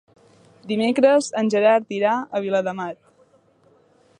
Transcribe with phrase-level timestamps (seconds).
[0.71, 2.99] Dimecres en Gerard irà a Viladamat.